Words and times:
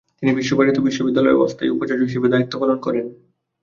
তিনি 0.19 0.31
বিশ্বভারতী 0.33 0.79
বিশ্ববিদ্যালয়ের 0.81 1.41
অস্থায়ী 1.43 1.69
উপাচার্য 1.71 2.01
হিসেবে 2.07 2.31
দায়িত্ব 2.33 2.53
পালন 2.61 2.77
করেন। 2.85 3.05